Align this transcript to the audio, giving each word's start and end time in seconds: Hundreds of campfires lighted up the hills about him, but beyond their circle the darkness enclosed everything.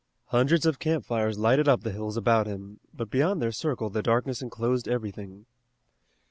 Hundreds 0.29 0.65
of 0.65 0.79
campfires 0.79 1.37
lighted 1.37 1.67
up 1.67 1.81
the 1.81 1.91
hills 1.91 2.17
about 2.17 2.47
him, 2.47 2.79
but 2.91 3.11
beyond 3.11 3.39
their 3.39 3.51
circle 3.51 3.87
the 3.91 4.01
darkness 4.01 4.41
enclosed 4.41 4.87
everything. 4.87 5.45